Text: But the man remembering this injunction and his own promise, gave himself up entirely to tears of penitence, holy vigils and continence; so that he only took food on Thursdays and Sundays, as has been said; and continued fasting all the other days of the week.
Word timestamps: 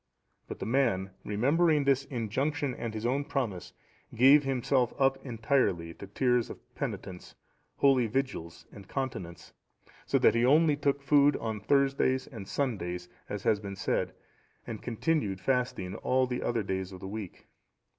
But 0.47 0.57
the 0.57 0.65
man 0.65 1.11
remembering 1.23 1.83
this 1.83 2.05
injunction 2.05 2.73
and 2.73 2.95
his 2.95 3.05
own 3.05 3.23
promise, 3.23 3.71
gave 4.15 4.43
himself 4.43 4.95
up 4.99 5.23
entirely 5.23 5.93
to 5.93 6.07
tears 6.07 6.49
of 6.49 6.57
penitence, 6.73 7.35
holy 7.77 8.07
vigils 8.07 8.65
and 8.71 8.87
continence; 8.87 9.53
so 10.07 10.17
that 10.17 10.33
he 10.33 10.43
only 10.43 10.75
took 10.75 11.03
food 11.03 11.37
on 11.37 11.59
Thursdays 11.59 12.25
and 12.25 12.47
Sundays, 12.47 13.09
as 13.29 13.43
has 13.43 13.59
been 13.59 13.75
said; 13.75 14.13
and 14.65 14.81
continued 14.81 15.39
fasting 15.39 15.93
all 15.97 16.25
the 16.25 16.41
other 16.41 16.63
days 16.63 16.91
of 16.91 16.99
the 16.99 17.07
week. 17.07 17.45